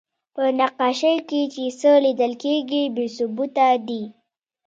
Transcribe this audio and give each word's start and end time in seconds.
په 0.35 0.43
نقاشۍ 0.59 1.15
کې 1.29 1.41
چې 1.53 1.63
څه 1.79 1.91
لیدل 2.05 2.33
کېږي، 2.43 2.83
بې 2.95 3.05
ثبوته 3.15 3.67
دي. 3.87 4.03